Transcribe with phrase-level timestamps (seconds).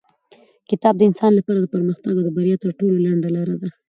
[0.69, 3.69] کتاب د انسان لپاره د پرمختګ او بریا تر ټولو لنډه لاره ده.